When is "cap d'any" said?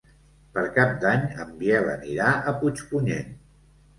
0.77-1.27